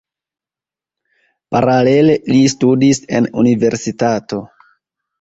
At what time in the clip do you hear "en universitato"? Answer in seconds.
3.21-4.45